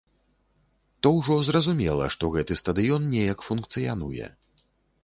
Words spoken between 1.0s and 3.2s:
То ўжо зразумела, што гэты стадыён